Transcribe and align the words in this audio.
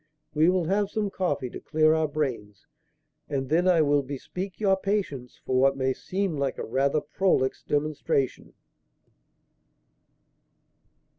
We 0.33 0.49
will 0.49 0.63
have 0.65 0.89
some 0.89 1.11
coffee 1.11 1.51
to 1.51 1.59
clear 1.59 1.93
our 1.93 2.07
brains, 2.07 2.65
and 3.29 3.49
then 3.49 3.67
I 3.67 3.83
will 3.83 4.01
bespeak 4.01 4.59
your 4.59 4.75
patience 4.75 5.39
for 5.45 5.59
what 5.59 5.77
may 5.77 5.93
seem 5.93 6.37
like 6.39 6.57
a 6.57 6.63
rather 6.65 7.01
prolix 7.01 7.61
demonstration." 7.61 8.53